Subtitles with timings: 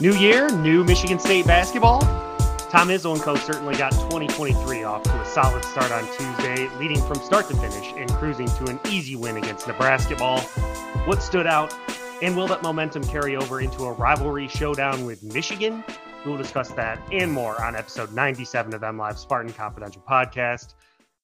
[0.00, 1.98] New year, new Michigan State basketball.
[2.70, 7.02] Tom Izzo and co certainly got 2023 off to a solid start on Tuesday, leading
[7.02, 10.38] from start to finish and cruising to an easy win against Nebraska ball.
[11.04, 11.74] What stood out,
[12.22, 15.82] and will that momentum carry over into a rivalry showdown with Michigan?
[16.24, 20.74] We will discuss that and more on episode 97 of M Live Spartan Confidential Podcast.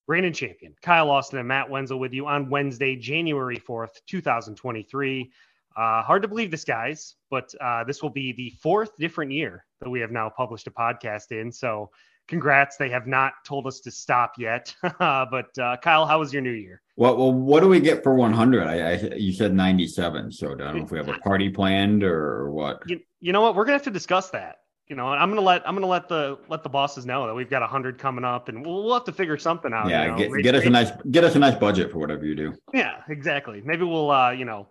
[0.08, 5.30] Brandon Champion, Kyle Austin, and Matt Wenzel with you on Wednesday, January 4th, 2023.
[5.76, 9.64] Uh, hard to believe this, guys, but uh, this will be the fourth different year
[9.80, 11.50] that we have now published a podcast in.
[11.50, 11.90] So,
[12.28, 12.76] congrats.
[12.76, 14.74] They have not told us to stop yet.
[14.98, 16.80] but, uh, Kyle, how was your new year?
[16.96, 18.66] Well, well, what do we get for 100?
[18.66, 20.30] I, I you said 97.
[20.30, 22.82] So, I don't know if we have a party planned or what.
[22.86, 23.56] You, you know what?
[23.56, 24.58] We're going to have to discuss that.
[24.88, 27.48] You know, I'm gonna let I'm gonna let the let the bosses know that we've
[27.48, 29.88] got a hundred coming up, and we'll, we'll have to figure something out.
[29.88, 30.34] Yeah, you know?
[30.34, 32.54] get, get us a nice get us a nice budget for whatever you do.
[32.74, 33.62] Yeah, exactly.
[33.64, 34.68] Maybe we'll uh, you know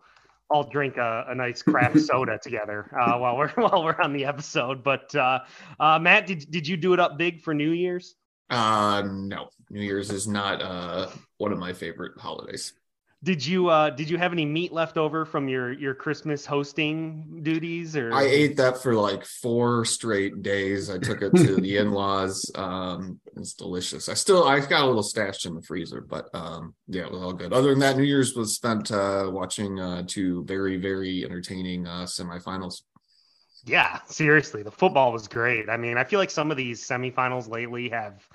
[0.54, 4.26] all drink a, a nice craft soda together uh, while we're while we're on the
[4.26, 4.84] episode.
[4.84, 5.40] But uh,
[5.80, 8.16] uh, Matt, did did you do it up big for New Year's?
[8.50, 12.74] Uh, no, New Year's is not uh one of my favorite holidays.
[13.24, 17.40] Did you uh did you have any meat left over from your your Christmas hosting
[17.42, 20.90] duties or I ate that for like four straight days.
[20.90, 22.52] I took it to the in-laws.
[22.56, 24.10] Um it's delicious.
[24.10, 27.22] I still I got a little stashed in the freezer, but um yeah, it was
[27.22, 27.54] all good.
[27.54, 32.04] Other than that, New Year's was spent uh watching uh two very, very entertaining uh
[32.04, 32.82] semifinals.
[33.66, 35.70] Yeah, seriously, the football was great.
[35.70, 38.28] I mean, I feel like some of these semifinals lately have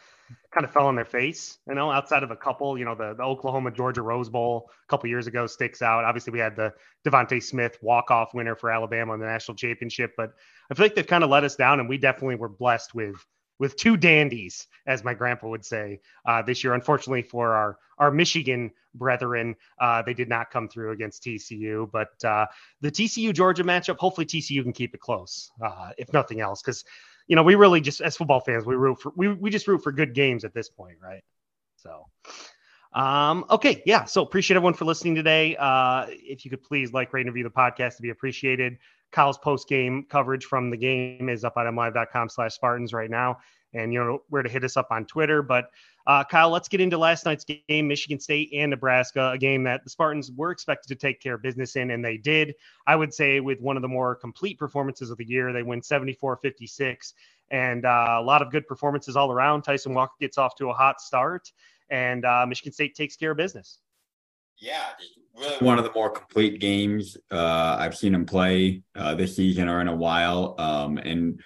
[0.58, 3.14] kind of fell on their face, you know, outside of a couple, you know, the,
[3.14, 6.04] the Oklahoma Georgia Rose Bowl a couple years ago sticks out.
[6.04, 6.72] Obviously, we had the
[7.06, 10.32] DeVonta Smith walk-off winner for Alabama in the national championship, but
[10.68, 13.24] I feel like they've kind of let us down, and we definitely were blessed with
[13.60, 16.74] with two dandies, as my grandpa would say, uh, this year.
[16.74, 21.88] Unfortunately for our our Michigan brethren, uh, they did not come through against TCU.
[21.90, 22.46] But uh,
[22.80, 26.84] the TCU Georgia matchup, hopefully TCU can keep it close, uh, if nothing else, because
[27.28, 29.82] you know we really just as football fans we root for we we just root
[29.82, 31.22] for good games at this point, right?
[31.76, 32.06] So.
[32.94, 34.04] Um, okay, yeah.
[34.04, 35.54] So appreciate everyone for listening today.
[35.56, 38.78] Uh, if you could please like, rate, and review the podcast to be appreciated.
[39.12, 43.38] Kyle's post game coverage from the game is up at mlive.com slash Spartans right now.
[43.74, 45.42] And you know where to hit us up on Twitter.
[45.42, 45.70] But
[46.06, 49.84] uh, Kyle, let's get into last night's game, Michigan State and Nebraska, a game that
[49.84, 52.54] the Spartans were expected to take care of business in, and they did.
[52.86, 55.52] I would say with one of the more complete performances of the year.
[55.52, 57.14] They win 74 56,
[57.50, 59.62] and uh, a lot of good performances all around.
[59.62, 61.52] Tyson Walker gets off to a hot start,
[61.90, 63.80] and uh, Michigan State takes care of business.
[64.56, 64.82] Yeah,
[65.38, 69.68] really one of the more complete games uh, I've seen him play uh, this season
[69.68, 70.54] or in a while.
[70.58, 71.40] Um, and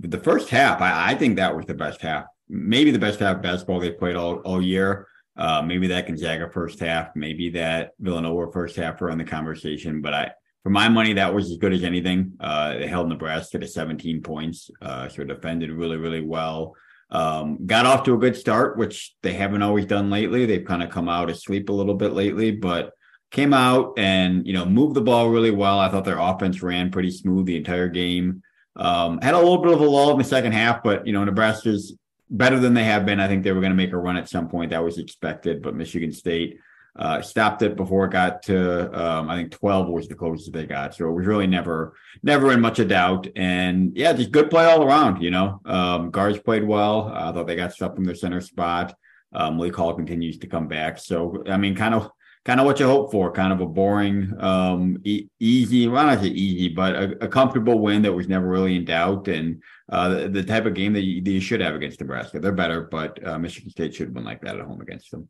[0.00, 3.42] the first half, I, I, think that was the best half, maybe the best half
[3.42, 5.08] basketball they played all, all year.
[5.36, 10.00] Uh, maybe that Gonzaga first half, maybe that Villanova first half are in the conversation.
[10.00, 10.30] But I,
[10.62, 12.32] for my money, that was as good as anything.
[12.40, 16.74] Uh, they held Nebraska to 17 points, uh, so defended really, really well.
[17.10, 20.46] Um, got off to a good start, which they haven't always done lately.
[20.46, 22.92] They've kind of come out asleep a little bit lately, but
[23.30, 25.78] came out and you know moved the ball really well.
[25.78, 28.42] I thought their offense ran pretty smooth the entire game.
[28.76, 31.24] Um, had a little bit of a lull in the second half, but you know
[31.24, 31.96] Nebraska's
[32.30, 33.20] better than they have been.
[33.20, 34.70] I think they were going to make a run at some point.
[34.70, 36.58] That was expected, but Michigan State
[36.98, 40.66] uh, stopped it before it got to um, I think 12 was the closest they
[40.66, 40.94] got.
[40.94, 43.28] So it was really never never in much of doubt.
[43.36, 45.22] And yeah, just good play all around.
[45.22, 47.12] You know, um, guards played well.
[47.14, 48.94] I thought they got stuff from their center spot.
[49.32, 50.98] Um, Lee Hall continues to come back.
[50.98, 52.10] So I mean, kind of
[52.46, 53.32] kind of what you hope for.
[53.32, 57.80] Kind of a boring, um, e- easy, well not say easy, but a, a, comfortable
[57.80, 59.26] win that was never really in doubt.
[59.26, 62.38] And uh, the, the, type of game that you, that you, should have against Nebraska.
[62.38, 65.28] They're better, but uh, Michigan State should been like that at home against them.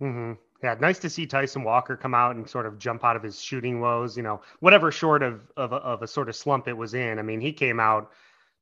[0.00, 0.32] Mm-hmm.
[0.62, 3.40] Yeah, nice to see Tyson Walker come out and sort of jump out of his
[3.40, 4.16] shooting woes.
[4.16, 7.18] You know, whatever short of of of a sort of slump it was in.
[7.18, 8.12] I mean, he came out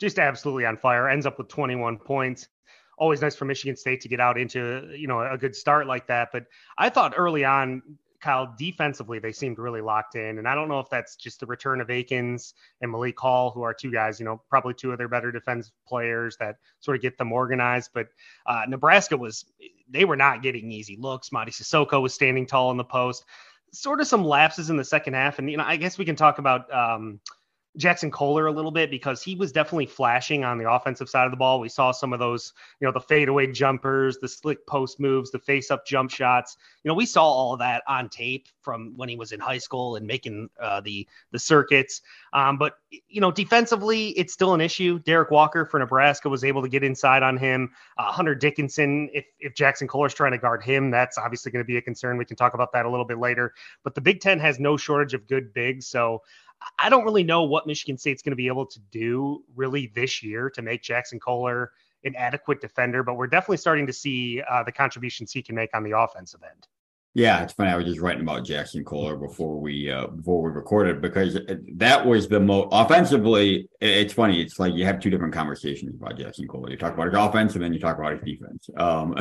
[0.00, 1.06] just absolutely on fire.
[1.06, 2.49] Ends up with 21 points.
[3.00, 6.06] Always nice for Michigan State to get out into you know a good start like
[6.06, 6.28] that.
[6.33, 6.44] But
[6.78, 7.83] I thought early on
[8.20, 10.38] Kyle, defensively, they seemed really locked in.
[10.38, 13.62] And I don't know if that's just the return of Akins and Malik Hall, who
[13.62, 17.02] are two guys, you know, probably two of their better defense players that sort of
[17.02, 17.91] get them organized.
[17.94, 18.08] But
[18.44, 19.47] uh, Nebraska was,
[19.88, 21.31] they were not getting easy looks.
[21.31, 23.25] Mady Sissoko was standing tall in the post.
[23.73, 25.38] Sort of some lapses in the second half.
[25.38, 27.20] And, you know, I guess we can talk about, um,
[27.78, 31.31] Jaxon Kohler a little bit because he was definitely flashing on the offensive side of
[31.31, 31.61] the ball.
[31.61, 35.38] We saw some of those, you know, the fadeaway jumpers, the slick post moves, the
[35.38, 36.56] face up jump shots.
[36.82, 39.58] You know, we saw all of that on tape from when he was in high
[39.58, 42.02] school and making uh, the the circuits.
[42.32, 42.75] Um, but
[43.08, 44.99] you know, defensively, it's still an issue.
[44.99, 47.70] Derek Walker for Nebraska was able to get inside on him.
[47.96, 51.66] Uh, Hunter Dickinson, if if Jaxon Kohler's trying to guard him, that's obviously going to
[51.66, 52.16] be a concern.
[52.16, 53.55] We can talk about that a little bit later.
[53.84, 56.23] But the Big Ten has no shortage of good bigs, so
[56.79, 60.23] I don't really know what Michigan State's going to be able to do really this
[60.23, 61.73] year to make Jaxon Kohler
[62.05, 65.71] an adequate defender, but we're definitely starting to see uh, the contributions he can make
[65.75, 66.67] on the offensive end.
[67.12, 67.71] Yeah, it's funny.
[67.71, 71.37] I was just writing about Jaxon Kohler before we uh, before we recorded because
[71.75, 73.69] that was the most offensively.
[73.81, 74.41] It's funny.
[74.41, 76.71] It's like you have two different conversations about Jaxon Kohler.
[76.71, 78.71] You talk about his offense, and then you talk about his defense.
[78.77, 79.15] Um,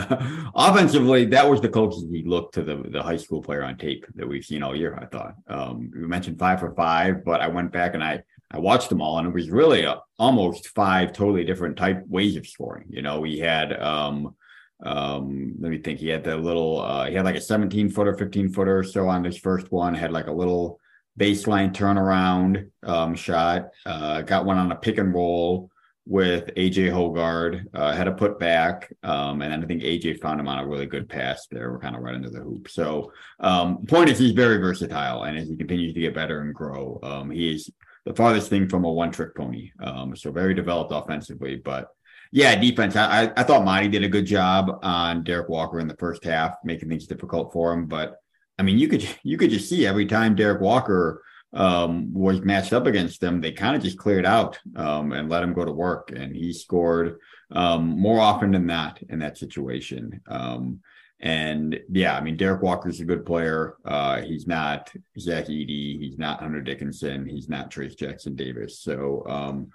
[0.56, 4.06] offensively, that was the closest he looked to the the high school player on tape
[4.14, 4.96] that we've seen all year.
[5.02, 8.22] I thought um, we mentioned five for five, but I went back and I
[8.52, 12.36] I watched them all, and it was really a, almost five totally different type ways
[12.36, 12.86] of scoring.
[12.92, 13.74] You know, we had.
[13.82, 14.36] Um,
[14.84, 16.00] um let me think.
[16.00, 19.24] He had the little uh he had like a 17 footer 15 footer so on
[19.24, 20.80] his first one had like a little
[21.20, 25.70] baseline turnaround um shot uh got one on a pick and roll
[26.06, 30.40] with AJ Hoggard uh had a put back um and then i think aj found
[30.40, 31.72] him on a really good pass there.
[31.72, 32.70] We're kind of right under the hoop.
[32.70, 33.12] So
[33.42, 37.00] um point is he's very versatile and as he continues to get better and grow
[37.04, 37.70] um he is
[38.06, 39.72] the farthest thing from a one trick pony.
[39.84, 41.90] Um so very developed offensively but
[42.31, 42.96] yeah, defense.
[42.96, 46.56] I, I thought Mady did a good job on Derek Walker in the first half,
[46.64, 47.88] making things difficult for him.
[47.88, 48.18] But
[48.58, 51.24] I mean, you could you could just see every time Derek Walker
[51.54, 55.44] um, was matched up against them, they kind of just cleared out um, and let
[55.44, 57.18] him go to work, and he scored
[57.52, 60.22] um, more often than not in that situation.
[60.28, 60.81] Um,
[61.22, 63.76] and yeah, I mean, Derek Walker's a good player.
[63.84, 66.00] Uh, he's not Zach Edey.
[66.00, 67.28] He's not Hunter Dickinson.
[67.28, 68.80] He's not Trayce Jackson-Davis.
[68.80, 69.70] So um,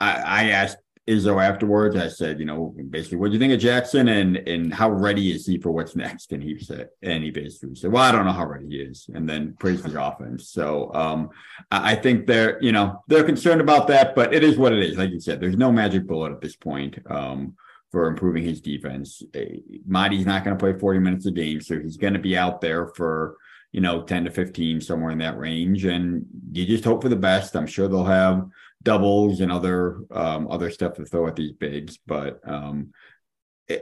[0.00, 1.96] I, I asked Izzo afterwards.
[1.96, 5.32] I said, you know, basically, what do you think of Jaxon and and how ready
[5.32, 6.32] is he for what's next?
[6.32, 9.08] And he said, and he basically said, well, I don't know how ready he is,
[9.14, 10.50] and then praised his offense.
[10.50, 11.30] So um,
[11.70, 14.98] I think they're, you know, they're concerned about that, but it is what it is.
[14.98, 16.98] Like you said, there's no magic bullet at this point.
[17.10, 17.54] Um,
[17.90, 19.22] for improving his defense.
[19.34, 22.36] Eh, Mady's not going to play 40 minutes a game, so he's going to be
[22.36, 23.36] out there for,
[23.72, 25.84] you know, 10 to 15, somewhere in that range.
[25.84, 27.56] And you just hope for the best.
[27.56, 28.46] I'm sure they'll have
[28.88, 31.98] doubles and other um, other stuff to throw at these bigs.
[32.06, 32.92] But um,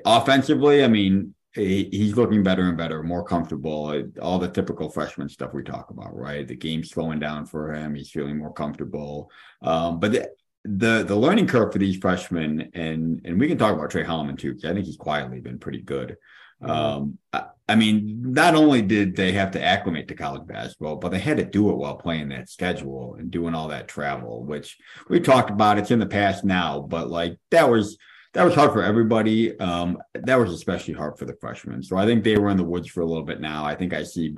[0.04, 3.80] offensively, I mean, he, he's looking better and better, more comfortable.
[4.20, 6.46] All the typical freshman stuff we talk about, right?
[6.46, 7.94] The game's slowing down for him.
[7.94, 9.30] He's feeling more comfortable.
[9.62, 10.28] Um, but the,
[10.64, 14.36] the the learning curve for these freshmen, and and we can talk about Tre Holloman
[14.36, 16.16] too, because I think he's quietly been pretty good.
[16.60, 16.70] Mm-hmm.
[16.70, 21.10] Um, I, I, mean, not only did they have to acclimate to college basketball, but
[21.10, 24.76] they had to do it while playing that schedule and doing all that travel, which
[25.08, 25.78] we talked about.
[25.78, 27.98] It's in the past now, but like that was
[28.34, 29.58] that was hard for everybody.
[29.58, 31.82] Um, that was especially hard for the freshmen.
[31.82, 33.64] So I think they were in the woods for a little bit now.
[33.64, 34.36] I think I see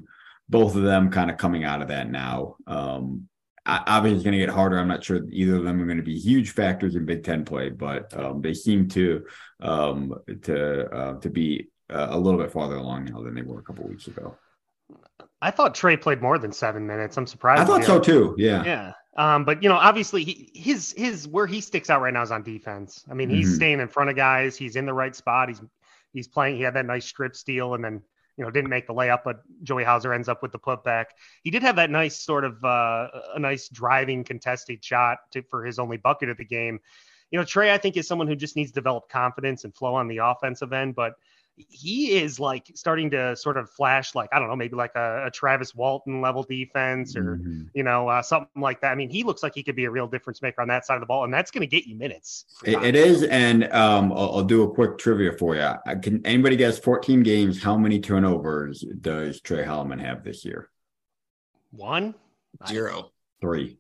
[0.49, 2.57] both of them kind of coming out of that now.
[2.67, 3.29] Um,
[3.69, 4.79] obviously it's going to get harder.
[4.79, 7.45] I'm not sure either of them are going to be huge factors in Big Ten
[7.45, 9.27] play, but um, they seem to
[9.61, 13.59] um, to uh, to be uh, a little bit farther along now than they were
[13.59, 14.37] a couple weeks ago.
[15.41, 17.17] I thought Trey played more than seven minutes.
[17.17, 17.63] I'm surprised.
[17.63, 18.35] I thought so too.
[18.39, 18.65] Yeah.
[18.65, 18.93] Yeah.
[19.17, 22.31] Um, but you know, obviously, he, his his where he sticks out right now is
[22.31, 23.05] on defense.
[23.11, 23.55] I mean, he's mm-hmm.
[23.57, 24.57] staying in front of guys.
[24.57, 25.49] He's in the right spot.
[25.49, 25.61] He's
[26.13, 26.57] he's playing.
[26.57, 28.01] He had that nice strip steal, and then
[28.37, 31.07] you know didn't make the layup, but Joey Hauser ends up with the putback.
[31.43, 35.65] He did have that nice sort of uh, a nice driving contested shot to, for
[35.65, 36.79] his only bucket of the game.
[37.33, 39.97] You know, Trey, I think is someone who just needs to develop confidence and flow
[39.97, 41.15] on the offensive end, but
[41.69, 45.27] he is like starting to sort of flash like I don't know maybe like a,
[45.27, 47.63] a Travis Walton level defense or mm-hmm.
[47.75, 48.93] you know uh, something like that.
[48.93, 50.95] I mean, he looks like he could be a real difference maker on that side
[50.95, 52.45] of the ball, and that's going to get you minutes.
[52.65, 55.71] it, it is, and um, I'll, I'll, do a quick trivia for you.
[56.01, 57.63] Can anybody guess 14 games?
[57.63, 60.71] How many turnovers does Trey Holloman have this year?
[61.71, 62.15] One,
[62.67, 63.11] zero,
[63.41, 63.79] three.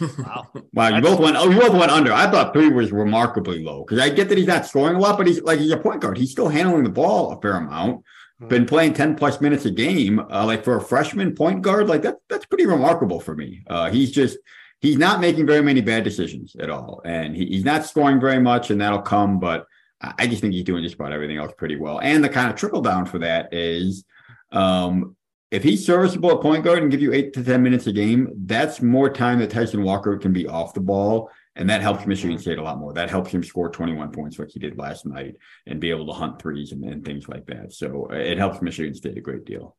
[0.00, 0.46] Wow.
[0.72, 1.36] wow, you both went.
[1.36, 2.12] Oh, you both went under.
[2.12, 5.18] I thought three was remarkably low because I get that he's not scoring a lot,
[5.18, 6.18] but he's like he's a point guard.
[6.18, 7.98] He's still handling the ball a fair amount.
[7.98, 8.48] Mm-hmm.
[8.48, 10.20] Been playing ten plus minutes a game.
[10.20, 13.62] Uh, like for a freshman point guard, like that that's pretty remarkable for me.
[13.66, 14.38] Uh, he's just
[14.80, 18.40] he's not making very many bad decisions at all, and he, he's not scoring very
[18.40, 19.40] much, and that'll come.
[19.40, 19.66] But
[20.00, 22.00] I just think he's doing just about everything else pretty well.
[22.00, 24.04] And the kind of trickle down for that is
[24.52, 25.16] um,
[25.50, 28.32] if he's serviceable at point guard and give you eight to 10 minutes a game,
[28.46, 31.30] that's more time that Tyson Walker can be off the ball.
[31.56, 32.92] And that helps Michigan State a lot more.
[32.92, 35.34] That helps him score 21 points like he did last night
[35.66, 37.72] and be able to hunt threes and, and things like that.
[37.72, 39.76] So uh, it helps Michigan State a great deal.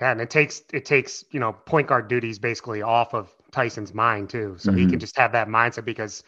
[0.00, 3.94] Yeah, and it takes it takes, you know, point guard duties basically off of Tyson's
[3.94, 4.56] mind too.
[4.58, 4.78] So mm-hmm.
[4.80, 6.22] he can just have that mindset because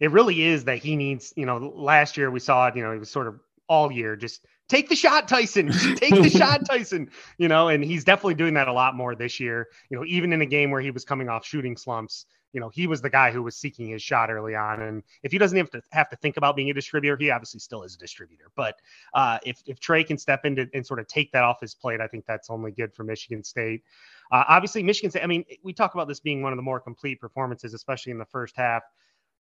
[0.00, 2.92] it really is that he needs, you know, last year we saw it, you know,
[2.92, 5.70] he was sort of all year just take the shot, Tyson.
[5.96, 7.10] take the shot, Tyson.
[7.38, 9.68] You know, and he's definitely doing that a lot more this year.
[9.90, 12.68] You know, even in a game where he was coming off shooting slumps, you know,
[12.68, 14.82] he was the guy who was seeking his shot early on.
[14.82, 17.60] And if he doesn't have to have to think about being a distributor, he obviously
[17.60, 18.50] still is a distributor.
[18.56, 18.76] But
[19.14, 22.00] uh, if if Trey can step in and sort of take that off his plate,
[22.00, 23.82] I think that's only good for Michigan State.
[24.30, 25.24] Uh, obviously, Michigan State.
[25.24, 28.18] I mean, we talk about this being one of the more complete performances, especially in
[28.18, 28.82] the first half.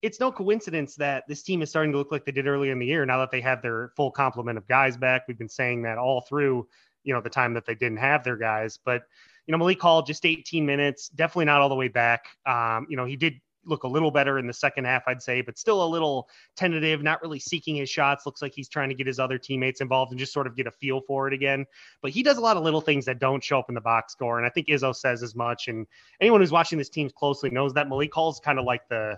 [0.02, 2.80] It's no coincidence that this team is starting to look like they did earlier in
[2.80, 3.06] the year.
[3.06, 6.22] Now that they have their full complement of guys back, we've been saying that all
[6.22, 6.68] through,
[7.04, 8.78] you know, the time that they didn't have their guys.
[8.84, 9.04] But
[9.48, 12.26] you know, Malik Hall just 18 minutes, definitely not all the way back.
[12.46, 15.42] Um, you know, he did look a little better in the second half, I'd say,
[15.42, 18.26] but still a little tentative, not really seeking his shots.
[18.26, 20.68] Looks like he's trying to get his other teammates involved and just sort of get
[20.68, 21.66] a feel for it again.
[22.02, 24.14] But he does a lot of little things that don't show up in the box
[24.14, 24.38] score.
[24.38, 25.68] And I think Izzo says as much.
[25.68, 25.86] And
[26.22, 29.18] anyone who's watching this team closely knows that Malik Hall's kind of like the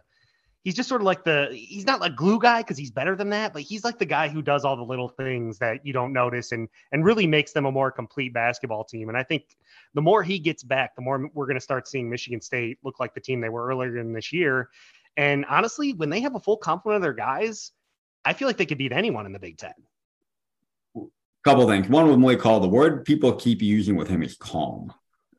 [0.63, 3.29] he's just sort of like the he's not like glue guy because he's better than
[3.29, 6.13] that, but he's like the guy who does all the little things that you don't
[6.13, 9.09] notice and and really makes them a more complete basketball team.
[9.09, 9.57] And I think
[9.93, 12.99] the more he gets back, the more we're going to start seeing Michigan State look
[12.99, 14.69] like the team they were earlier in this year.
[15.17, 17.71] And honestly, when they have a full complement of their guys,
[18.25, 19.73] I feel like they could beat anyone in the Big Ten.
[21.43, 21.87] Couple things.
[21.87, 24.93] One with Malik Hall, the word people keep using with him is calm.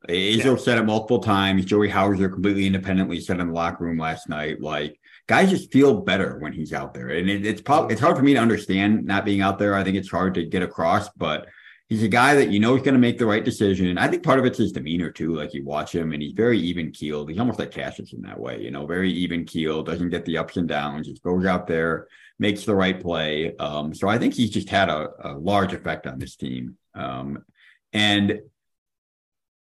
[0.08, 0.56] Izzo yeah.
[0.56, 1.66] said it multiple times.
[1.66, 4.98] Joey Hauser completely independently said in the locker room last night, like
[5.30, 7.10] guys just feel better when he's out there.
[7.10, 9.76] And it, it's probably it's hard for me to understand not being out there.
[9.76, 11.46] I think it's hard to get across, but
[11.88, 13.96] he's a guy that you know is going to make the right decision.
[13.96, 15.36] I think part of it's his demeanor too.
[15.36, 17.30] Like you watch him and he's very even keeled.
[17.30, 20.36] He's almost like Cassius in that way, you know, very even keeled, doesn't get the
[20.36, 22.08] ups and downs, just goes out there,
[22.40, 23.56] makes the right play.
[23.58, 26.76] Um, so I think he's just had a, a large effect on this team.
[26.96, 27.44] Um,
[27.92, 28.40] and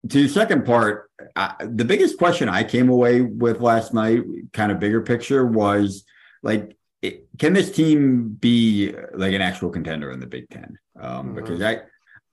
[0.09, 4.23] to the second part, I, the biggest question I came away with last night,
[4.53, 6.03] kind of bigger picture, was
[6.43, 10.77] like, it, can this team be like an actual contender in the Big Ten?
[10.99, 11.35] Um, mm-hmm.
[11.35, 11.81] Because I,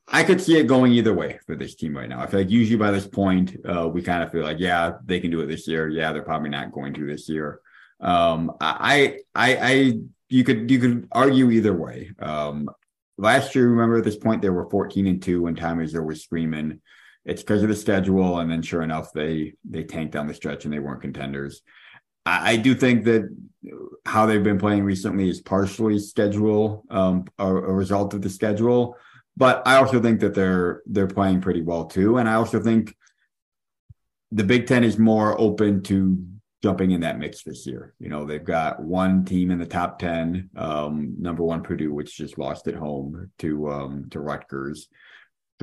[0.08, 2.20] I could see it going either way for this team right now.
[2.20, 5.20] I feel like usually by this point, uh, we kind of feel like, yeah, they
[5.20, 5.88] can do it this year.
[5.88, 7.60] Yeah, they're probably not going to this year.
[8.00, 12.10] Um, I, I, I, you could, you could argue either way.
[12.18, 12.68] Um,
[13.16, 16.22] last year, remember at this point, they were 14 and two when Tom Izzo was
[16.22, 16.80] screaming
[17.24, 18.38] it's because of the schedule.
[18.38, 21.62] And then sure enough, they they tanked down the stretch and they weren't contenders.
[22.26, 23.34] I, I do think that
[24.06, 28.96] how they've been playing recently is partially schedule, um, a, a result of the schedule.
[29.36, 32.18] But I also think that they're they're playing pretty well too.
[32.18, 32.94] And I also think
[34.30, 36.24] the Big Ten is more open to
[36.62, 37.94] jumping in that mix this year.
[37.98, 42.16] You know, they've got one team in the top 10, um, number one Purdue, which
[42.16, 44.88] just lost at home to um, to Rutgers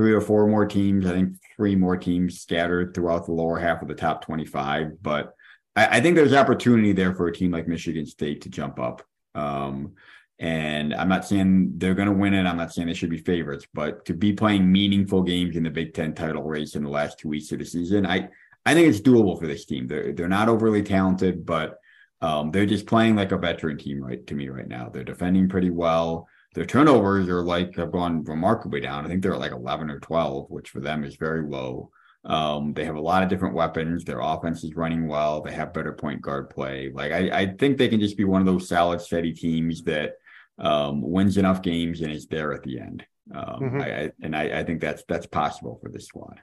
[0.02, 1.06] three or four more teams.
[1.06, 4.94] I think three more teams scattered throughout the lower half of the top 25.
[5.00, 5.36] But
[5.76, 9.04] I, I think there's opportunity there for a team like Michigan State to jump up.
[9.36, 9.94] Um,
[10.40, 12.48] and I'm not saying they're going to win it.
[12.48, 15.70] I'm not saying they should be favorites, but to be playing meaningful games in the
[15.70, 18.30] Big Ten title race in the last two weeks of the season, I
[18.66, 19.86] I think it's doable for this team.
[19.86, 21.78] They're they're not overly talented, but
[22.22, 24.90] um, they're just playing like a veteran team right to me right now.
[24.90, 26.28] They're defending pretty well.
[26.54, 29.06] Their turnovers are like have gone remarkably down.
[29.06, 31.92] I think they're like 11 or 12, which for them is very low.
[32.24, 34.04] Um, they have a lot of different weapons.
[34.04, 35.42] Their offense is running well.
[35.42, 36.92] They have better point guard play.
[36.94, 40.16] Like I, I think they can just be one of those solid, steady teams that
[40.60, 43.06] um, wins enough games and is there at the end.
[43.34, 43.82] Um, mm-hmm.
[43.82, 46.40] I, and I, I think that's that's possible for this squad.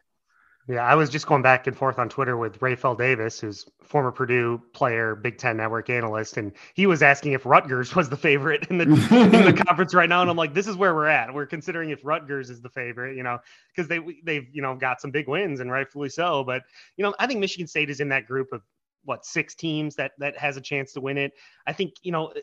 [0.68, 4.12] Yeah, I was just going back and forth on Twitter with Rapheal Davis, who's former
[4.12, 8.66] Purdue player, Big Ten Network analyst, and he was asking if Rutgers was the favorite
[8.68, 10.20] in the in the conference right now.
[10.20, 11.32] And I'm like, this is where we're at.
[11.32, 13.38] We're considering if Rutgers is the favorite, you know,
[13.75, 16.44] because they they've you know got some big wins and rightfully so.
[16.44, 16.64] But
[16.98, 18.60] you know, I think Michigan State is in that group of
[19.04, 21.32] what six teams that that has a chance to win it.
[21.66, 22.34] I think you know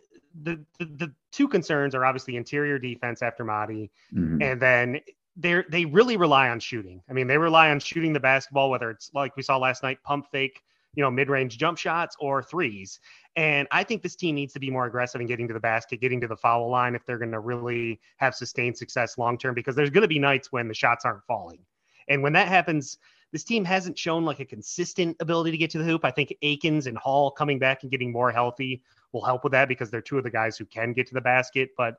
[0.41, 4.41] the the, the two concerns are obviously interior defense after Mady, mm-hmm.
[4.41, 4.99] and then
[5.35, 7.01] they they really rely on shooting.
[7.09, 9.99] I mean, they rely on shooting the basketball, whether it's like we saw last night,
[10.03, 10.61] pump fake,
[10.95, 12.99] you know, mid range jump shots or threes.
[13.35, 15.99] And I think this team needs to be more aggressive in getting to the basket,
[15.99, 19.53] getting to the foul line if they're going to really have sustained success long term,
[19.53, 21.59] because there's going to be nights when the shots aren't falling.
[22.07, 22.97] And when that happens,
[23.33, 26.05] this team hasn't shown like a consistent ability to get to the hoop.
[26.05, 29.67] I think Akins and Hall coming back and getting more healthy will help with that
[29.67, 31.71] because they're two of the guys who can get to the basket.
[31.75, 31.95] But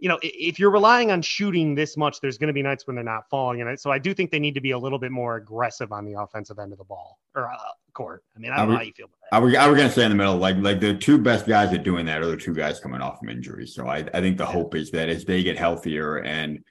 [0.00, 2.96] you know, if you're relying on shooting this much, there's going to be nights when
[2.96, 3.60] they're not falling.
[3.60, 6.04] And so I do think they need to be a little bit more aggressive on
[6.04, 7.56] the offensive end of the ball or uh,
[7.92, 8.24] court.
[8.34, 9.36] I mean, I don't I know how you feel about that.
[9.36, 11.46] I was, I was going to say in the middle, like, like the two best
[11.46, 13.66] guys at doing that are the two guys coming off from injury.
[13.66, 14.52] So I, I think the yeah.
[14.52, 16.64] hope is that as they get healthier and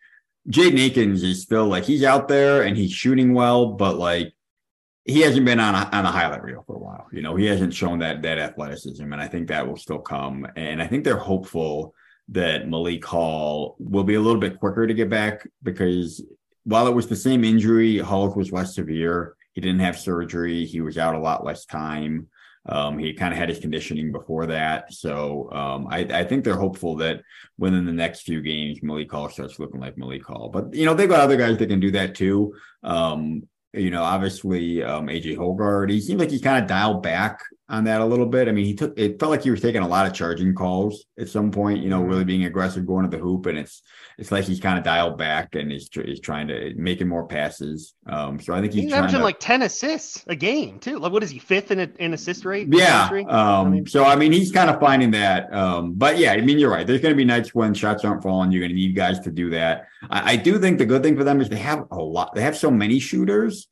[0.49, 4.33] Jaden Akins is still like, he's out there and he's shooting well, but like,
[5.05, 7.07] he hasn't been on a, on a highlight reel for a while.
[7.11, 10.45] You know, he hasn't shown that that athleticism, and I think that will still come.
[10.55, 11.95] And I think they're hopeful
[12.31, 16.23] that Malik Hall will be a little bit quicker to get back because
[16.63, 19.35] while it was the same injury, Hall was less severe.
[19.53, 20.65] He didn't have surgery.
[20.65, 22.27] He was out a lot less time.
[22.67, 24.93] Um, he kind of had his conditioning before that.
[24.93, 27.21] So um, I, I, think they're hopeful that
[27.57, 30.49] within the next few games, Malik Hall starts looking like Malik Hall.
[30.49, 32.53] But, you know, they've got other guys that can do that too.
[32.83, 37.39] Um, you know, obviously um, AJ Hoggard, he seemed like he kind of dialed back
[37.69, 38.47] on that a little bit.
[38.47, 41.05] I mean, he took it felt like he was taking a lot of charging calls
[41.19, 43.45] at some point, you know, really being aggressive going to the hoop.
[43.45, 43.83] And it's
[44.17, 47.93] it's like he's kind of dialed back and he's he's trying to making more passes.
[48.07, 50.97] Um, so I think he's, he's averaging to, like 10 assists a game too.
[50.97, 52.67] Like what is he fifth in a, in assist rate?
[52.71, 53.07] Yeah.
[53.29, 55.53] Um, so I mean he's kind of finding that.
[55.53, 56.87] Um, but yeah, I mean you're right.
[56.87, 58.51] There's gonna be nights when shots aren't falling.
[58.51, 59.87] You're gonna need guys to do that.
[60.09, 62.41] I, I do think the good thing for them is they have a lot, they
[62.41, 63.67] have so many shooters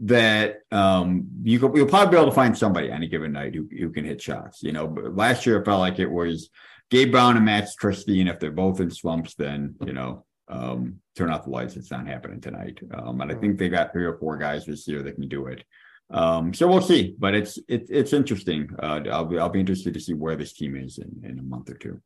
[0.00, 3.68] that um, you could, you'll probably be able to find somebody any given night who,
[3.70, 4.62] who can hit shots.
[4.62, 6.50] You know, but last year it felt like it was
[6.90, 11.30] Gabe Brown and Max Christie, if they're both in slumps, then you know, um, turn
[11.30, 11.76] off the lights.
[11.76, 12.78] It's not happening tonight.
[12.94, 15.46] Um, and I think they got three or four guys this year that can do
[15.46, 15.64] it.
[16.10, 18.68] Um, so we'll see, but it's it, it's interesting.
[18.80, 21.42] Uh, I'll be I'll be interested to see where this team is in, in a
[21.42, 22.00] month or two.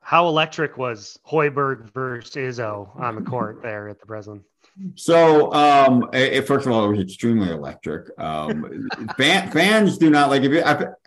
[0.00, 4.42] How electric was Hoiberg versus Izzo on the court there at the Breslin?
[4.94, 8.08] So, um, it, first of all, it was extremely electric.
[8.18, 10.62] Um, fan, fans do not like if you.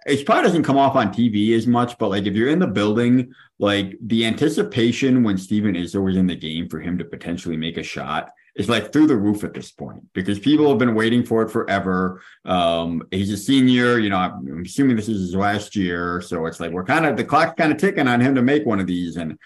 [0.06, 2.68] It probably doesn't come off on TV as much, but like if you're in the
[2.68, 7.58] building, like the anticipation when Steven Izzo was in the game for him to potentially
[7.58, 10.94] make a shot is like through the roof at this point because people have been
[10.94, 12.22] waiting for it forever.
[12.46, 16.22] Um, he's a senior, you know, I'm assuming this is his last year.
[16.22, 18.66] So it's like we're kind of the clock's kind of ticking on him to make
[18.66, 19.18] one of these.
[19.18, 19.40] And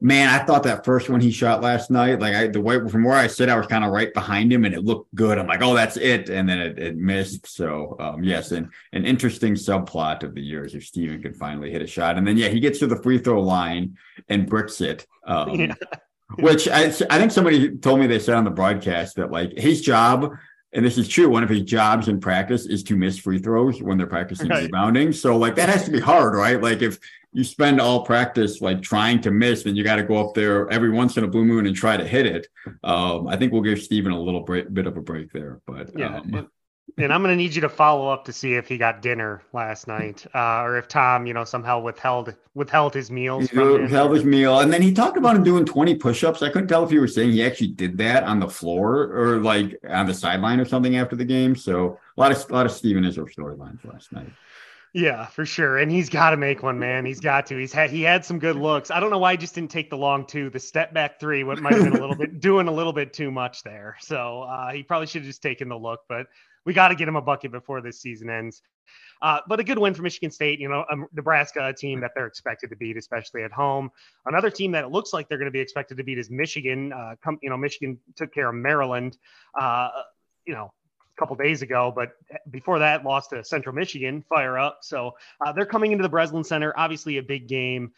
[0.00, 3.04] man, I thought that first one he shot last night, like I the way from
[3.04, 5.38] where I sit, I was kind of right behind him and it looked good.
[5.38, 6.30] I'm like, oh, that's it.
[6.30, 7.46] And then it, it missed.
[7.46, 11.82] So um, yes, and an interesting subplot of the years if Steven could finally hit
[11.82, 12.16] a shot.
[12.16, 15.06] And then yeah, he gets to the free throw line and bricks it.
[15.26, 15.74] Um, yeah.
[16.38, 19.80] which I, I think somebody told me they said on the broadcast that like his
[19.80, 20.34] job
[20.74, 21.28] and this is true.
[21.28, 24.64] One of his jobs in practice is to miss free throws when they're practicing right.
[24.64, 25.12] rebounding.
[25.12, 26.60] So like that has to be hard, right?
[26.60, 26.98] Like if
[27.32, 30.68] you spend all practice like trying to miss, then you got to go up there
[30.70, 32.48] every once in a blue moon and try to hit it.
[32.82, 35.90] Um, I think we'll give Steven a little break, bit of a break there, but
[35.96, 36.18] yeah.
[36.18, 36.48] Um,
[36.96, 39.42] and I'm going to need you to follow up to see if he got dinner
[39.52, 43.50] last night, uh, or if Tom, you know, somehow withheld withheld his meals.
[43.50, 46.42] He withheld his meal, and then he talked about him doing 20 push-ups.
[46.42, 49.40] I couldn't tell if he was saying he actually did that on the floor or
[49.40, 51.56] like on the sideline or something after the game.
[51.56, 54.30] So a lot of a lot of Steven Izzo storylines last night.
[54.92, 55.78] Yeah, for sure.
[55.78, 57.04] And he's got to make one, man.
[57.04, 57.56] He's got to.
[57.56, 58.92] He's had he had some good looks.
[58.92, 60.50] I don't know why he just didn't take the long two.
[60.50, 63.12] The step back three, what might have been a little bit doing a little bit
[63.12, 63.96] too much there.
[64.00, 66.02] So uh, he probably should have just taken the look.
[66.08, 66.28] But
[66.64, 68.62] we got to get him a bucket before this season ends.
[69.22, 70.60] Uh, but a good win for Michigan State.
[70.60, 73.90] You know, um, Nebraska, a team that they're expected to beat, especially at home.
[74.26, 76.92] Another team that it looks like they're going to be expected to beat is Michigan.
[76.92, 79.16] Uh, come, you know, Michigan took care of Maryland.
[79.58, 79.88] Uh,
[80.46, 80.72] you know,
[81.16, 82.10] a couple days ago, but
[82.50, 84.78] before that, lost to Central Michigan, fire up.
[84.82, 85.12] So
[85.44, 87.92] uh, they're coming into the Breslin Center, obviously a big game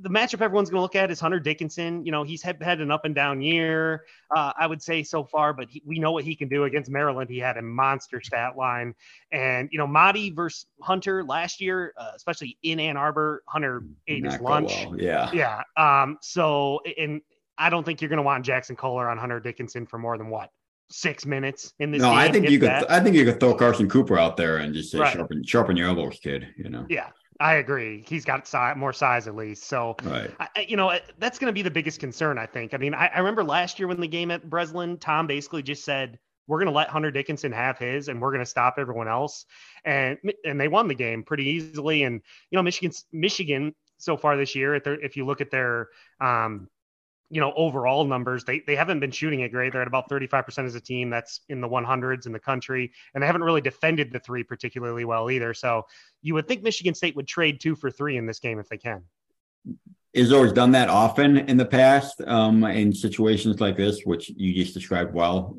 [0.00, 2.04] the matchup everyone's going to look at is Hunter Dickinson.
[2.06, 5.24] You know, he's had, had an up and down year, uh, I would say so
[5.24, 7.28] far, but he, we know what he can do against Maryland.
[7.28, 8.94] He had a monster stat line.
[9.32, 14.22] And, you know, Mady versus Hunter last year, uh, especially in Ann Arbor, Hunter ate
[14.22, 14.86] Not his lunch.
[14.86, 15.00] Well.
[15.00, 15.30] Yeah.
[15.32, 15.62] Yeah.
[15.76, 17.20] Um, so, and
[17.58, 20.30] I don't think you're going to want Jaxon Kohler on Hunter Dickinson for more than
[20.30, 20.50] what?
[20.90, 22.02] Six minutes in this.
[22.02, 22.68] No, game, I think you could.
[22.68, 22.90] That.
[22.90, 25.14] I think you could throw Carson Cooper out there and just say right.
[25.14, 26.48] sharpen, sharpen your elbows, kid.
[26.58, 26.84] You know.
[26.90, 27.08] Yeah,
[27.42, 28.04] I agree.
[28.06, 29.64] He's got more size at least.
[29.64, 30.30] So, right.
[30.38, 32.72] I, you know, that's going to be the biggest concern, I think.
[32.72, 35.84] I mean, I, I, remember last year when the game at Breslin, Tom basically just
[35.84, 39.08] said, we're going to let Hunter Dickinson have his and we're going to stop everyone
[39.08, 39.44] else.
[39.84, 42.04] And, and they won the game pretty easily.
[42.04, 45.88] And, you know, Michigan, Michigan so far this year, if you look at their,
[46.20, 46.68] um,
[47.32, 49.72] you know, overall numbers, they, they haven't been shooting it great.
[49.72, 51.08] They're at about 35% as a team.
[51.08, 52.92] That's in the 100s in the country.
[53.14, 55.54] And they haven't really defended the three particularly well either.
[55.54, 55.86] So
[56.20, 58.76] you would think Michigan State would trade two for three in this game if they
[58.76, 59.02] can.
[60.14, 64.74] Izzo's done that often in the past um, in situations like this, which you just
[64.74, 65.56] described well.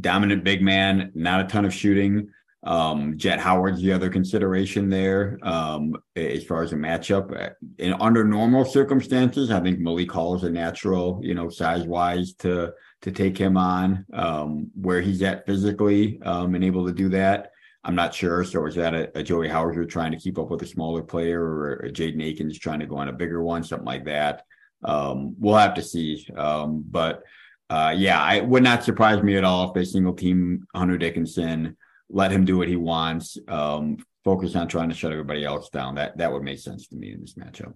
[0.00, 2.30] Dominant big man, not a ton of shooting.
[2.66, 7.54] Um, Jett Howard's the other consideration there um, as far as a matchup.
[7.78, 12.34] In under normal circumstances, I think Malik Hall is a natural, you know, size wise
[12.34, 17.08] to to take him on um, where he's at physically um, and able to do
[17.10, 17.52] that.
[17.84, 18.42] I'm not sure.
[18.42, 21.40] So is that a, a Joey Hauser trying to keep up with a smaller player,
[21.40, 24.42] or a Jaden Akins trying to go on a bigger one, something like that?
[24.82, 26.26] Um, we'll have to see.
[26.36, 27.22] Um, but
[27.70, 31.76] uh, yeah, it would not surprise me at all if they single team Hunter Dickinson
[32.08, 35.94] let him do what he wants, um, focus on trying to shut everybody else down.
[35.96, 37.74] That that would make sense to me in this matchup.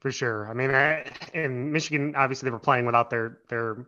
[0.00, 0.48] For sure.
[0.48, 3.86] I mean, I, in Michigan, obviously they were playing without their their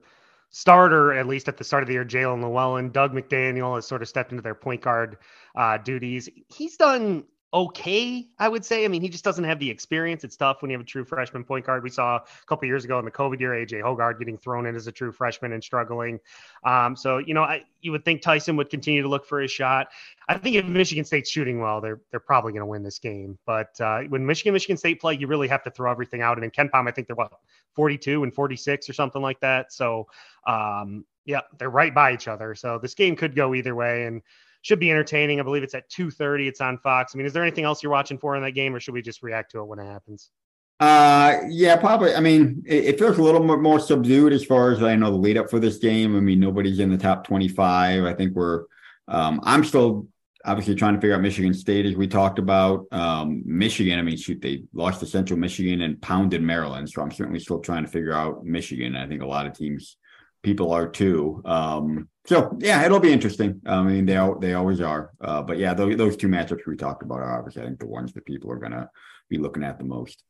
[0.50, 2.90] starter, at least at the start of the year, Jaelin Llewellyn.
[2.90, 5.18] Dug McDaniel has sort of stepped into their point guard
[5.54, 6.28] uh, duties.
[6.48, 8.84] He's done okay, I would say.
[8.84, 10.22] I mean, he just doesn't have the experience.
[10.22, 11.82] It's tough when you have a true freshman point guard.
[11.82, 14.76] We saw a couple years ago in the COVID year, AJ Hoggard getting thrown in
[14.76, 16.20] as a true freshman and struggling.
[16.64, 19.50] Um, so, you know, I, you would think Tyson would continue to look for his
[19.50, 19.88] shot.
[20.28, 23.38] I think if Michigan State's shooting well, they're they're probably going to win this game.
[23.46, 26.36] But uh, when Michigan Michigan State play, you really have to throw everything out.
[26.36, 27.32] And in KenPom, I think they're what
[27.74, 29.72] 42 and 46 or something like that.
[29.72, 30.08] So,
[30.46, 32.54] um, yeah, they're right by each other.
[32.54, 34.04] So this game could go either way.
[34.04, 34.22] And
[34.68, 35.40] should be entertaining.
[35.40, 36.46] I believe it's at 2:30.
[36.46, 37.14] It's on Fox.
[37.14, 39.00] I mean, is there anything else you're watching for in that game, or should we
[39.00, 40.30] just react to it when it happens?
[40.78, 42.14] Uh, yeah, probably.
[42.14, 45.10] I mean, it, it feels a little more, more subdued as far as I know
[45.10, 46.14] the lead up for this game.
[46.16, 48.04] I mean, nobody's in the top 25.
[48.04, 48.64] I think we're.
[49.08, 50.06] Um, I'm still
[50.44, 52.84] obviously trying to figure out Michigan State as we talked about.
[52.92, 57.10] Um, Michigan, I mean, shoot, they lost to Central Michigan and pounded Maryland, so I'm
[57.10, 58.96] certainly still trying to figure out Michigan.
[58.96, 59.96] I think a lot of teams,
[60.42, 61.42] people are too.
[61.44, 63.60] Um, so yeah, it'll be interesting.
[63.66, 65.12] I mean, they they always are.
[65.20, 67.86] Uh, but yeah, those, those two matchups we talked about are obviously I think the
[67.86, 68.90] ones that people are gonna
[69.28, 70.24] be looking at the most.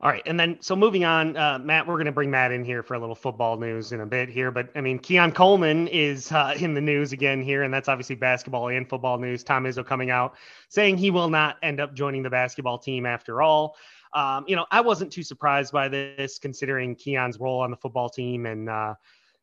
[0.00, 2.62] All right, and then so moving on, uh, Matt, we're going to bring Matt in
[2.62, 4.50] here for a little football news in a bit here.
[4.50, 8.16] But I mean, Keon Coleman is uh, in the news again here, and that's obviously
[8.16, 9.44] basketball and football news.
[9.44, 10.34] Tom Izzo coming out
[10.68, 13.76] saying he will not end up joining the basketball team after all.
[14.14, 18.08] Um, you know, I wasn't too surprised by this considering Keon's role on the football
[18.08, 18.94] team and uh,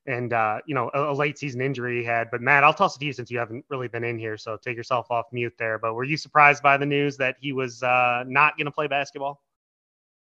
[0.07, 2.29] and uh, you know a, a, late season injury he had.
[2.31, 4.57] But Matt, I'll toss it to you since you haven't really been in here, so
[4.57, 5.77] take yourself off mute there.
[5.77, 8.87] But were you surprised by the news that he was uh, not going to play
[8.87, 9.41] basketball?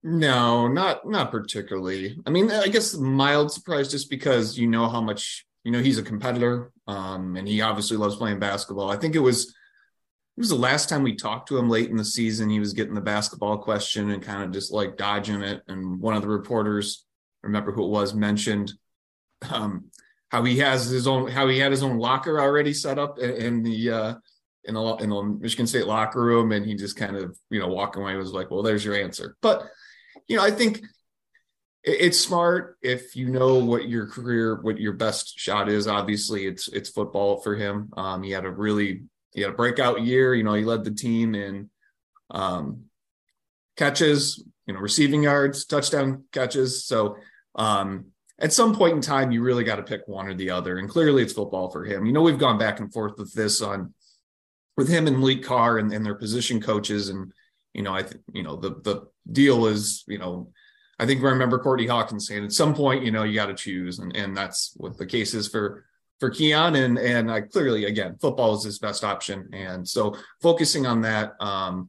[0.03, 2.19] No, not not particularly.
[2.27, 5.99] I mean, I guess mild surprise just because you know how much you know he's
[5.99, 8.91] a competitor, um, and he obviously loves playing basketball.
[8.91, 9.55] I think it was
[10.41, 12.49] was the last time we talked to him late in the season.
[12.49, 15.63] He was getting the basketball question and kind of just like dodging it.
[15.69, 17.05] And one of the reporters,
[17.43, 18.73] remember who it was, mentioned
[19.51, 19.91] um,
[20.31, 23.31] how he has his own how he had his own locker already set up in,
[23.31, 24.15] in the uh,
[24.65, 27.69] in the in the Michigan State locker room, and he just kind of you know
[27.69, 29.37] walking away was like, well, there's your answer.
[29.43, 29.69] But
[30.29, 30.83] you know, I think
[31.83, 35.87] it's smart if you know what your career, what your best shot is.
[35.87, 37.91] Obviously, it's it's football for him.
[37.97, 40.35] Um, he had a really he had a breakout year.
[40.35, 41.71] You know, he led the team in
[42.31, 42.85] um,
[43.77, 46.85] catches, you know, receiving yards, touchdown catches.
[46.85, 47.17] So
[47.55, 48.07] um,
[48.39, 50.79] at some point in time, you really got to pick one or the other.
[50.79, 52.07] And clearly it's football for him.
[52.07, 53.95] You know, we've gone back and forth with this on
[54.77, 57.09] with him and Maliq Carr and, and their position coaches.
[57.09, 57.33] And,
[57.75, 60.53] you know, I think, you know, the the deal is, you know,
[60.99, 63.55] I think I remember Courtney Hawkins saying at some point, you know, you got to
[63.55, 63.99] choose.
[63.99, 65.85] And and that's what the case is for
[66.21, 66.77] for Keon.
[66.77, 69.49] And and I clearly again, football is his best option.
[69.53, 71.89] And so focusing on that, um,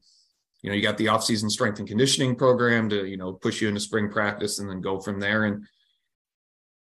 [0.63, 3.67] you know, you got the offseason strength and conditioning program to, you know, push you
[3.67, 5.43] into spring practice and then go from there.
[5.43, 5.65] And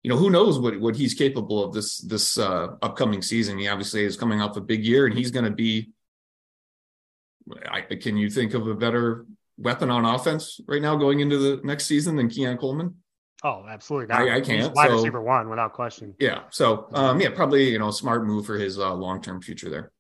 [0.03, 3.59] you know, who knows what what he's capable of this this uh, upcoming season.
[3.59, 5.91] He obviously is coming off a big year, and he's going to be.
[7.69, 9.27] I, can you think of a better
[9.59, 12.97] weapon on offense right now going into the next season than Keon Coleman?
[13.43, 14.15] Oh, absolutely.
[14.15, 14.75] I, I, can't.
[14.75, 16.15] wide so, receiver one without question.
[16.19, 16.43] Yeah.
[16.51, 19.93] So, um, yeah, probably you know, smart move for his uh, long term future there.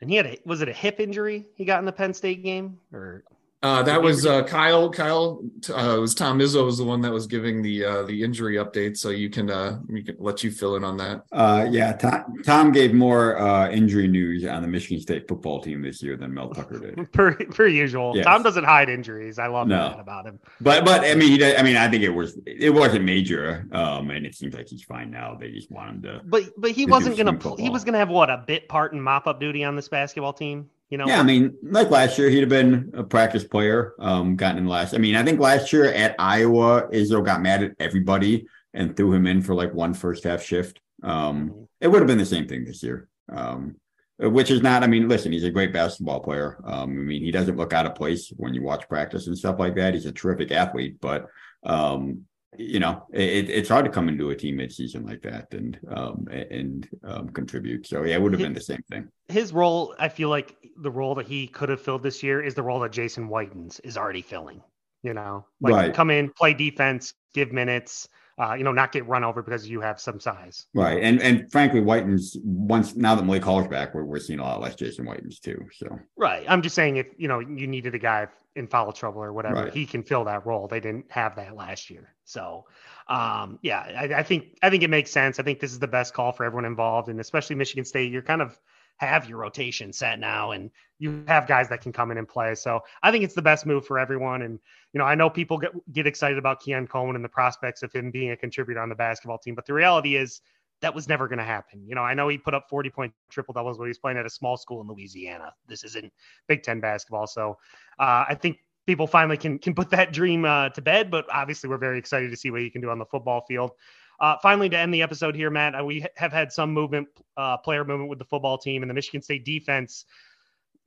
[0.00, 2.42] And he had a was it a hip injury he got in the Penn State
[2.42, 3.24] game or
[3.62, 4.90] uh, that was uh, Kyle.
[4.90, 5.40] Kyle
[5.70, 8.98] uh, was Tom Izzo was the one that was giving the uh, the injury update,
[8.98, 11.22] so you can uh, we can let you fill in on that.
[11.32, 15.80] Uh, yeah, Tom, Tom gave more uh, injury news on the Michigan State football team
[15.80, 17.12] this year than Mel Tucker did.
[17.12, 18.26] per per usual, yes.
[18.26, 19.38] Tom doesn't hide injuries.
[19.38, 19.88] I love no.
[19.88, 20.38] that about him.
[20.60, 24.10] But but I mean, he, I mean, I think it was it wasn't major, um,
[24.10, 25.34] and it seems like he's fine now.
[25.34, 26.20] They just want him to.
[26.24, 27.38] But but he wasn't gonna.
[27.56, 30.34] He was gonna have what a bit part in mop up duty on this basketball
[30.34, 30.68] team.
[30.88, 34.36] You know, yeah, I mean, like last year, he'd have been a practice player, um,
[34.36, 34.94] gotten in last.
[34.94, 39.12] I mean, I think last year at Iowa, Izzo got mad at everybody and threw
[39.12, 40.80] him in for like one first half shift.
[41.02, 41.64] Um, mm-hmm.
[41.80, 43.08] it would have been the same thing this year.
[43.28, 43.76] Um,
[44.18, 46.58] which is not, I mean, listen, he's a great basketball player.
[46.64, 49.58] Um, I mean, he doesn't look out of place when you watch practice and stuff
[49.58, 49.92] like that.
[49.92, 51.26] He's a terrific athlete, but
[51.64, 52.22] um,
[52.56, 56.26] you know, it, it's hard to come into a team mid-season like that and um,
[56.30, 57.86] and um, contribute.
[57.86, 59.08] So yeah, it would have been the same thing.
[59.28, 62.54] His role, I feel like the role that he could have filled this year is
[62.54, 64.62] the role that Jason Whitens is already filling.
[65.02, 65.94] You know, like right.
[65.94, 68.08] come in, play defense, give minutes.
[68.38, 70.66] Uh, you know, not get run over because you have some size.
[70.74, 74.42] Right, and and frankly, Whitens once now that Malik Hall's back, we're, we're seeing a
[74.42, 75.64] lot less Jason Whitens too.
[75.72, 79.22] So right, I'm just saying if you know you needed a guy in foul trouble
[79.22, 79.72] or whatever, right.
[79.72, 80.66] he can fill that role.
[80.66, 82.14] They didn't have that last year.
[82.24, 82.64] So,
[83.06, 85.38] um, yeah, I, I, think I think it makes sense.
[85.38, 88.10] I think this is the best call for everyone involved, and especially Michigan State.
[88.10, 88.58] You're kind of
[88.98, 92.54] have your rotation set now and you have guys that can come in and play.
[92.54, 94.42] So I think it's the best move for everyone.
[94.42, 94.58] And,
[94.92, 97.92] you know, I know people get, get excited about Keon Coleman and the prospects of
[97.92, 100.40] him being a contributor on the basketball team, but the reality is
[100.80, 101.86] that was never going to happen.
[101.86, 104.18] You know, I know he put up 40 point triple doubles when he was playing
[104.18, 105.52] at a small school in Louisiana.
[105.68, 106.12] This isn't
[106.48, 107.26] Big Ten basketball.
[107.26, 107.58] So
[107.98, 111.68] uh, I think people finally can, can put that dream uh, to bed, but obviously
[111.68, 113.72] we're very excited to see what he can do on the football field.
[114.18, 117.56] Uh, finally, to end the episode here, Matt, uh, we have had some movement, uh,
[117.58, 120.04] player movement with the football team and the Michigan State defense.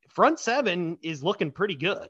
[0.09, 2.09] Front seven is looking pretty good.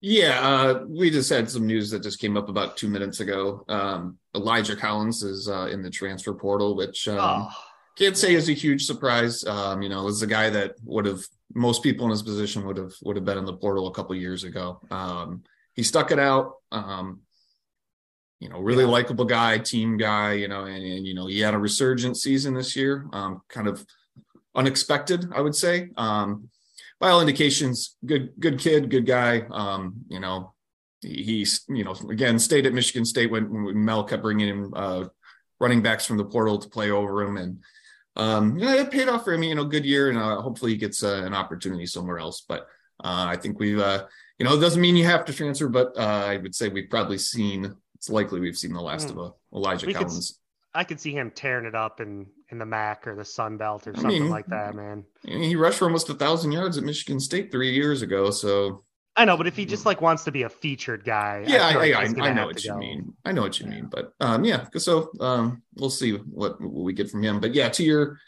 [0.00, 3.64] Yeah, uh, we just had some news that just came up about two minutes ago.
[3.68, 7.50] Um, Elijah Collins is uh, in the transfer portal, which um, oh.
[7.98, 9.44] can't say is a huge surprise.
[9.44, 11.20] Um, you know, is a guy that would have
[11.52, 14.14] most people in his position would have would have been in the portal a couple
[14.14, 14.80] years ago.
[14.90, 15.42] Um,
[15.74, 16.54] he stuck it out.
[16.72, 17.20] Um,
[18.40, 18.90] you know, really yeah.
[18.90, 20.32] likable guy, team guy.
[20.32, 23.06] You know, and, and, you know he had a resurgent season this year.
[23.12, 23.84] Um, kind of
[24.54, 25.90] unexpected, I would say.
[25.96, 26.48] Um,
[26.98, 29.42] by all indications, good good kid, good guy.
[29.50, 30.54] Um, you know,
[31.00, 35.04] he's you know again stayed at Michigan State when, when Mel kept bringing him uh,
[35.60, 37.58] running backs from the portal to play over him, and
[38.16, 39.42] um, you know it paid off for him.
[39.42, 42.44] You know, good year, and uh, hopefully he gets uh, an opportunity somewhere else.
[42.46, 42.62] But
[43.02, 44.06] uh, I think we've uh,
[44.38, 46.90] you know it doesn't mean you have to transfer, but uh, I would say we've
[46.90, 47.74] probably seen.
[48.00, 49.10] It's likely we've seen the last mm.
[49.10, 50.38] of a Elijah we Collins.
[50.72, 53.86] I could see him tearing it up in in the MAC or the Sun Belt
[53.86, 55.04] or something I mean, like that, man.
[55.22, 58.84] He rushed for almost a thousand yards at Michigan State three years ago, so
[59.16, 61.74] I know, but if he just like wants to be a featured guy, yeah, I,
[61.74, 62.78] like I, I, know what you go.
[62.78, 63.12] mean.
[63.26, 64.64] I know what you mean, but um, yeah.
[64.78, 67.38] So um, we'll see what, what we get from him.
[67.38, 68.18] But yeah, to your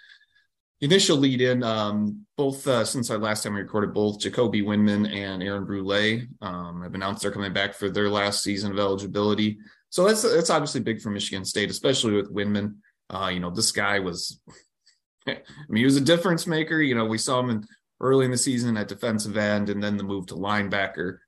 [0.82, 5.10] initial lead in, um, both uh, since our last time we recorded, both Jacoby Windmon
[5.14, 9.58] and Aaron Brule um, have announced they're coming back for their last season of eligibility.
[9.90, 12.76] So that's that's obviously big for Michigan State, especially with Windmon.
[13.08, 14.40] Uh, you know, this guy was,
[15.26, 16.80] I mean, he was a difference maker.
[16.80, 17.66] You know, we saw him in
[18.00, 21.18] early in the season at defensive end, and then the move to linebacker.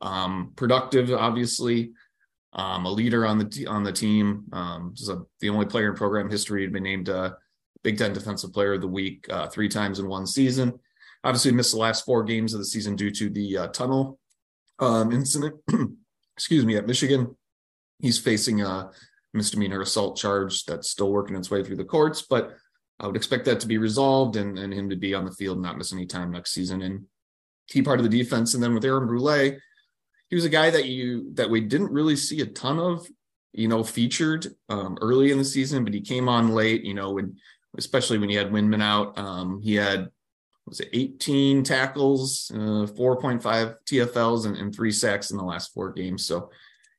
[0.00, 1.92] Um, productive, obviously,
[2.54, 4.44] um, a leader on the on the team.
[4.52, 7.32] Um, a, the only player in program history to be named uh,
[7.82, 10.78] Big Ten Defensive Player of the Week uh, three times in one season.
[11.24, 14.18] Obviously, missed the last four games of the season due to the uh, tunnel
[14.78, 15.54] um, incident.
[16.36, 17.36] excuse me, at Michigan.
[17.98, 18.90] He's facing a
[19.32, 22.56] misdemeanor assault charge that's still working its way through the courts, but
[22.98, 25.56] I would expect that to be resolved and, and him to be on the field
[25.56, 27.04] and not miss any time next season and
[27.68, 28.54] key part of the defense.
[28.54, 29.56] And then with Aaron Brule,
[30.28, 33.06] he was a guy that you that we didn't really see a ton of,
[33.52, 37.12] you know, featured um, early in the season, but he came on late, you know,
[37.12, 37.36] when
[37.78, 39.18] especially when he had Windmon out.
[39.18, 40.08] Um, he had
[40.66, 45.92] was it 18 tackles, uh, 4.5 TFLs, and, and, three sacks in the last four
[45.92, 46.24] games.
[46.24, 46.50] So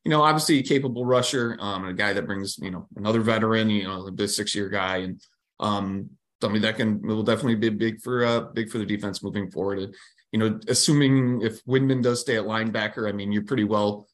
[0.04, 3.70] you know, obviously a capable rusher, um, a guy that brings, you know, another veteran,
[3.70, 5.22] you know, a six year guy and
[5.60, 6.10] um
[6.42, 9.80] somebody that can will definitely be big for uh big for the defense moving forward.
[9.80, 9.96] And,
[10.32, 14.08] you know, assuming if Windmon does stay at linebacker, I mean, you're pretty well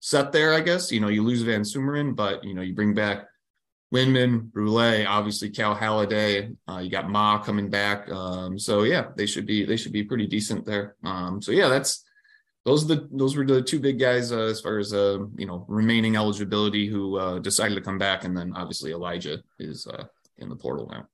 [0.00, 0.90] set there, I guess.
[0.90, 3.26] You know, you lose Van Sumeren, but you know, you bring back
[3.94, 6.56] Windmon, Brule, obviously Cal Haladay.
[6.68, 8.10] Uh, you got Ma coming back.
[8.10, 10.96] Um, so yeah, they should be they should be pretty decent there.
[11.04, 12.04] Um, so yeah, that's
[12.64, 15.46] those are the those were the two big guys uh, as far as uh, you
[15.46, 20.04] know remaining eligibility who uh, decided to come back, and then obviously Elijah is uh,
[20.38, 21.06] in the portal now.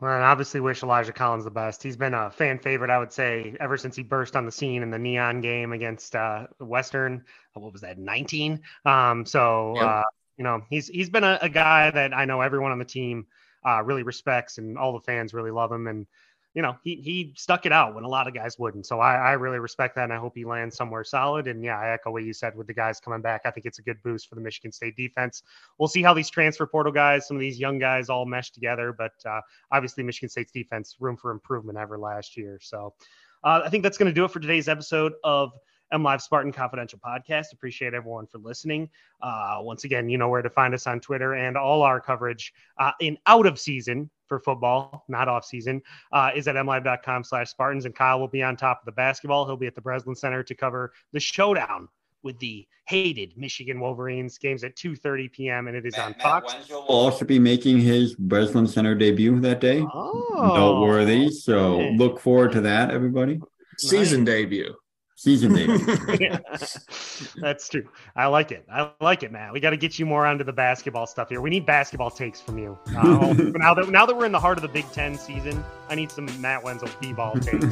[0.00, 1.82] Well, I obviously wish Elijah Collins the best.
[1.82, 4.82] He's been a fan favorite, I would say, ever since he burst on the scene
[4.82, 7.24] in the neon game against uh, Western.
[7.54, 8.60] What was that, 19?
[8.84, 9.84] Um, so yep.
[9.84, 10.02] uh,
[10.38, 13.26] you know, he's he's been a, a, guy that I know everyone on the team
[13.66, 15.88] uh, really respects, and all the fans really love him.
[15.88, 16.06] And
[16.54, 18.86] you know, he he stuck it out when a lot of guys wouldn't.
[18.86, 21.48] So I, I really respect that, and I hope he lands somewhere solid.
[21.48, 23.42] And yeah, I echo what you said with the guys coming back.
[23.44, 25.42] I think it's a good boost for the Michigan State defense.
[25.78, 28.94] We'll see how these transfer portal guys, some of these young guys, all mesh together.
[28.96, 29.40] But uh,
[29.72, 32.58] obviously, Michigan State's defense room for improvement ever last year.
[32.62, 32.94] So
[33.42, 35.52] uh, I think that's going to do it for today's episode of
[35.92, 37.52] M Live Spartan Confidential Podcast.
[37.52, 38.88] Appreciate everyone for listening.
[39.22, 42.52] Uh, once again, you know where to find us on Twitter and all our coverage
[42.78, 45.80] uh, in out of season for football, not off season,
[46.12, 47.86] uh, is at mlive.com slash Spartans.
[47.86, 49.46] And Kyle will be on top of the basketball.
[49.46, 51.88] He'll be at the Breslin Center to cover the showdown
[52.22, 54.38] with the hated Michigan Wolverines.
[54.38, 55.68] Games at 2:30 p.m.
[55.68, 56.54] and it is Matt, on Fox.
[56.54, 59.80] Matt will also be making his Breslin Center debut that day.
[59.80, 61.30] Oh, noteworthy.
[61.30, 63.40] So look forward to that, everybody.
[63.78, 64.74] Season debut
[65.18, 65.72] season maybe.
[66.20, 66.38] yeah,
[67.36, 67.88] that's true.
[68.14, 68.64] I like it.
[68.72, 69.52] I like it, Matt.
[69.52, 71.40] We got to get you more onto the basketball stuff here.
[71.40, 72.78] We need basketball takes from you.
[72.96, 75.96] Uh, now that now that we're in the heart of the Big Ten season, I
[75.96, 77.64] need some Matt Wenzel b-ball takes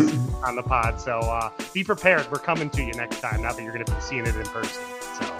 [0.44, 1.00] on the pod.
[1.00, 2.30] So uh, be prepared.
[2.30, 3.42] We're coming to you next time.
[3.42, 4.82] Now that you're going to be seeing it in person.
[5.20, 5.36] So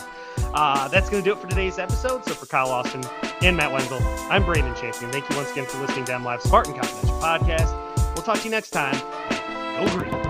[0.54, 2.24] uh, that's going to do it for today's episode.
[2.24, 3.02] So for Kyle Austin,
[3.42, 3.98] and Matt Wenzel.
[4.30, 5.10] I'm Brandon Champion.
[5.10, 8.14] Thank you once again for listening to M Live Spartan Confidential Podcast.
[8.14, 8.96] We'll talk to you next time.
[9.76, 10.25] Go green.